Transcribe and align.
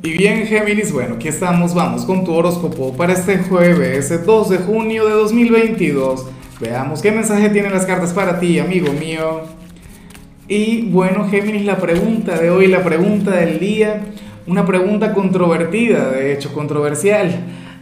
Y 0.00 0.12
bien, 0.12 0.46
Géminis, 0.46 0.92
bueno, 0.92 1.16
aquí 1.16 1.26
estamos, 1.26 1.74
vamos 1.74 2.04
con 2.04 2.24
tu 2.24 2.32
horóscopo 2.32 2.96
para 2.96 3.14
este 3.14 3.38
jueves, 3.38 4.24
2 4.24 4.48
de 4.48 4.58
junio 4.58 5.04
de 5.04 5.12
2022. 5.12 6.24
Veamos 6.60 7.02
qué 7.02 7.10
mensaje 7.10 7.50
tienen 7.50 7.72
las 7.72 7.84
cartas 7.84 8.12
para 8.12 8.38
ti, 8.38 8.60
amigo 8.60 8.92
mío. 8.92 9.40
Y 10.46 10.82
bueno, 10.82 11.28
Géminis, 11.28 11.64
la 11.64 11.78
pregunta 11.78 12.38
de 12.38 12.48
hoy, 12.48 12.68
la 12.68 12.84
pregunta 12.84 13.32
del 13.32 13.58
día, 13.58 14.02
una 14.46 14.64
pregunta 14.64 15.12
controvertida, 15.12 16.12
de 16.12 16.32
hecho, 16.32 16.52
controversial. 16.52 17.32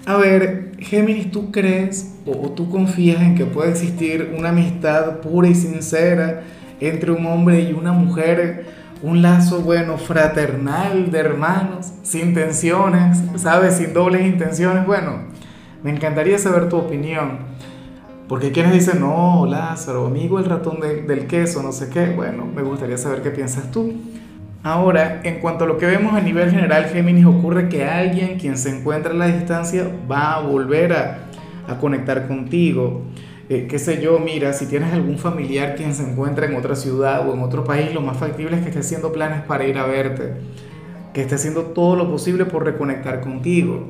A 0.06 0.16
ver, 0.16 0.72
Géminis, 0.78 1.30
¿tú 1.30 1.50
crees 1.50 2.14
o 2.24 2.48
tú 2.48 2.70
confías 2.70 3.20
en 3.20 3.34
que 3.34 3.44
puede 3.44 3.72
existir 3.72 4.32
una 4.38 4.48
amistad 4.48 5.20
pura 5.20 5.48
y 5.48 5.54
sincera 5.54 6.44
entre 6.80 7.12
un 7.12 7.26
hombre 7.26 7.60
y 7.60 7.74
una 7.74 7.92
mujer? 7.92 8.85
Un 9.02 9.22
lazo, 9.22 9.60
bueno, 9.60 9.98
fraternal 9.98 11.10
de 11.10 11.18
hermanos, 11.18 11.92
sin 12.02 12.34
tensiones, 12.34 13.22
¿sabes? 13.36 13.76
Sin 13.76 13.92
dobles 13.92 14.26
intenciones. 14.26 14.86
Bueno, 14.86 15.18
me 15.82 15.90
encantaría 15.90 16.38
saber 16.38 16.68
tu 16.68 16.76
opinión. 16.76 17.38
Porque 18.28 18.50
quienes 18.50 18.72
dicen, 18.72 19.00
no, 19.00 19.46
Lázaro, 19.46 20.06
amigo 20.06 20.38
el 20.38 20.46
ratón 20.46 20.80
del 20.80 21.26
queso, 21.26 21.62
no 21.62 21.72
sé 21.72 21.90
qué. 21.90 22.06
Bueno, 22.06 22.44
me 22.44 22.62
gustaría 22.62 22.98
saber 22.98 23.22
qué 23.22 23.30
piensas 23.30 23.70
tú. 23.70 23.92
Ahora, 24.64 25.20
en 25.22 25.38
cuanto 25.38 25.62
a 25.62 25.68
lo 25.68 25.78
que 25.78 25.86
vemos 25.86 26.14
a 26.14 26.20
nivel 26.20 26.50
general, 26.50 26.86
Géminis, 26.86 27.24
ocurre 27.24 27.68
que 27.68 27.84
alguien 27.84 28.36
quien 28.38 28.58
se 28.58 28.76
encuentra 28.76 29.12
a 29.12 29.14
la 29.14 29.28
distancia 29.28 29.88
va 30.10 30.34
a 30.34 30.40
volver 30.40 30.92
a 30.92 31.78
conectar 31.80 32.26
contigo. 32.26 33.02
Eh, 33.48 33.68
qué 33.70 33.78
sé 33.78 34.02
yo, 34.02 34.18
mira, 34.18 34.52
si 34.52 34.66
tienes 34.66 34.92
algún 34.92 35.18
familiar 35.18 35.76
quien 35.76 35.94
se 35.94 36.02
encuentra 36.02 36.46
en 36.46 36.56
otra 36.56 36.74
ciudad 36.74 37.28
o 37.28 37.32
en 37.32 37.40
otro 37.40 37.62
país, 37.62 37.94
lo 37.94 38.00
más 38.00 38.16
factible 38.16 38.56
es 38.56 38.62
que 38.62 38.70
esté 38.70 38.80
haciendo 38.80 39.12
planes 39.12 39.42
para 39.42 39.64
ir 39.64 39.78
a 39.78 39.86
verte, 39.86 40.32
que 41.14 41.20
esté 41.20 41.36
haciendo 41.36 41.66
todo 41.66 41.94
lo 41.94 42.10
posible 42.10 42.44
por 42.44 42.64
reconectar 42.64 43.20
contigo. 43.20 43.86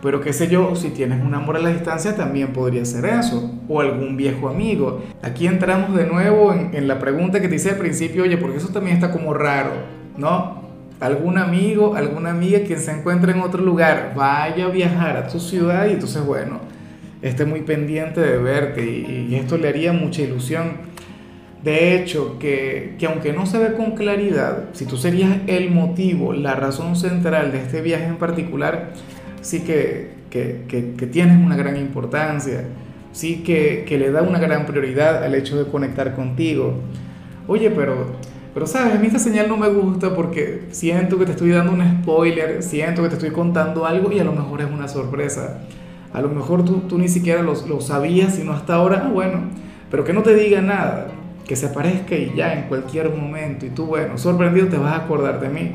Pero 0.00 0.20
qué 0.20 0.32
sé 0.32 0.46
yo, 0.46 0.76
si 0.76 0.90
tienes 0.90 1.24
un 1.24 1.34
amor 1.34 1.56
a 1.56 1.58
la 1.58 1.70
distancia 1.70 2.14
también 2.14 2.52
podría 2.52 2.84
ser 2.84 3.04
eso, 3.04 3.52
o 3.68 3.80
algún 3.80 4.16
viejo 4.16 4.48
amigo. 4.48 5.02
Aquí 5.22 5.48
entramos 5.48 5.96
de 5.96 6.06
nuevo 6.06 6.54
en, 6.54 6.70
en 6.72 6.86
la 6.86 7.00
pregunta 7.00 7.40
que 7.40 7.48
te 7.48 7.56
hice 7.56 7.70
al 7.70 7.78
principio, 7.78 8.22
oye, 8.22 8.38
porque 8.38 8.58
eso 8.58 8.68
también 8.68 8.94
está 8.94 9.10
como 9.10 9.34
raro, 9.34 9.72
¿no? 10.16 10.62
Algún 11.00 11.36
amigo, 11.36 11.96
alguna 11.96 12.30
amiga 12.30 12.60
quien 12.64 12.78
se 12.78 12.92
encuentra 12.92 13.32
en 13.32 13.40
otro 13.40 13.60
lugar, 13.60 14.12
vaya 14.14 14.66
a 14.66 14.68
viajar 14.68 15.16
a 15.16 15.26
tu 15.26 15.40
ciudad 15.40 15.86
y 15.88 15.94
entonces, 15.94 16.24
bueno, 16.24 16.60
esté 17.22 17.44
muy 17.44 17.60
pendiente 17.60 18.20
de 18.20 18.38
verte 18.38 18.84
y, 18.84 19.34
esto 19.34 19.56
le 19.58 19.68
haría 19.68 19.92
mucha 19.92 20.22
ilusión. 20.22 20.90
De 21.62 21.94
hecho, 21.94 22.38
que, 22.38 22.94
que, 22.98 23.06
aunque 23.06 23.32
no 23.32 23.44
se 23.44 23.58
ve 23.58 23.74
con 23.74 23.92
claridad, 23.92 24.70
si 24.72 24.86
tú 24.86 24.96
serías 24.96 25.30
el 25.46 25.70
motivo, 25.70 26.32
la 26.32 26.54
razón 26.54 26.96
central 26.96 27.52
de 27.52 27.58
este 27.58 27.82
viaje 27.82 28.06
en 28.06 28.16
particular, 28.16 28.92
sí 29.42 29.60
que, 29.60 30.12
que, 30.30 30.64
que 30.68 31.06
tienes 31.06 31.36
una 31.36 31.56
gran 31.56 31.76
importancia, 31.76 32.64
sí 33.12 33.42
que, 33.42 33.84
le 33.98 34.10
da 34.10 34.22
una 34.22 34.38
gran 34.38 34.66
prioridad 34.66 35.22
al 35.24 35.34
hecho 35.34 35.62
de 35.62 35.70
conectar 35.70 36.14
contigo. 36.14 36.74
Oye, 37.46 37.70
pero, 37.70 38.06
pero 38.54 38.66
sabes, 38.66 38.94
a 38.94 38.98
mí 38.98 39.06
esta 39.06 39.18
señal 39.18 39.48
no 39.48 39.56
me 39.56 39.68
gusta 39.68 40.14
porque 40.14 40.62
siento 40.70 41.18
que 41.18 41.26
te 41.26 41.32
estoy 41.32 41.50
dando 41.50 41.72
un 41.72 42.02
spoiler, 42.02 42.62
siento 42.62 43.02
que 43.02 43.08
te 43.08 43.14
estoy 43.14 43.30
contando 43.30 43.86
algo 43.86 44.12
y 44.12 44.18
a 44.18 44.24
lo 44.24 44.32
mejor 44.32 44.60
es 44.60 44.70
una 44.70 44.88
sorpresa. 44.88 45.62
A 46.12 46.20
lo 46.20 46.28
mejor 46.28 46.64
tú, 46.64 46.82
tú 46.88 46.98
ni 46.98 47.08
siquiera 47.08 47.42
lo, 47.42 47.54
lo 47.66 47.80
sabías, 47.80 48.34
sino 48.34 48.52
hasta 48.52 48.74
ahora, 48.74 49.04
ah, 49.06 49.10
bueno, 49.10 49.42
pero 49.90 50.04
que 50.04 50.12
no 50.12 50.22
te 50.22 50.34
diga 50.34 50.60
nada, 50.60 51.08
que 51.46 51.56
se 51.56 51.66
aparezca 51.66 52.16
y 52.16 52.32
ya 52.34 52.52
en 52.54 52.68
cualquier 52.68 53.14
momento. 53.14 53.66
Y 53.66 53.70
tú, 53.70 53.86
bueno, 53.86 54.18
sorprendido 54.18 54.68
te 54.68 54.76
vas 54.76 54.92
a 54.92 55.04
acordar 55.04 55.40
de 55.40 55.48
mí. 55.48 55.72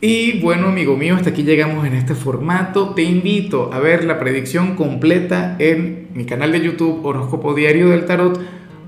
Y 0.00 0.40
bueno, 0.40 0.68
amigo 0.68 0.96
mío, 0.96 1.14
hasta 1.16 1.30
aquí 1.30 1.42
llegamos 1.42 1.86
en 1.86 1.94
este 1.94 2.14
formato. 2.14 2.90
Te 2.90 3.02
invito 3.02 3.72
a 3.72 3.78
ver 3.78 4.04
la 4.04 4.18
predicción 4.18 4.76
completa 4.76 5.56
en 5.58 6.08
mi 6.12 6.24
canal 6.26 6.52
de 6.52 6.60
YouTube 6.60 7.04
Horóscopo 7.04 7.54
Diario 7.54 7.88
del 7.88 8.04
Tarot 8.04 8.38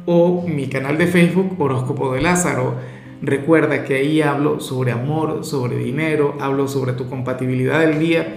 o 0.06 0.47
mi 0.47 0.66
canal 0.68 0.98
de 0.98 1.06
Facebook 1.06 1.54
Horóscopo 1.58 2.12
de 2.12 2.20
Lázaro. 2.20 2.74
Recuerda 3.22 3.84
que 3.84 3.94
ahí 3.94 4.22
hablo 4.22 4.60
sobre 4.60 4.92
amor, 4.92 5.44
sobre 5.44 5.78
dinero, 5.78 6.36
hablo 6.41 6.68
sobre 6.68 6.92
tu 6.92 7.08
compatibilidad 7.08 7.80
del 7.80 7.98
día 7.98 8.36